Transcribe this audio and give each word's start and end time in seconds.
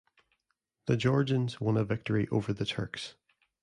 The 0.87 0.97
Georgians 0.97 1.61
won 1.61 1.77
a 1.77 1.83
victory 1.83 2.27
over 2.29 2.53
the 2.53 2.65
Turks. 2.65 3.13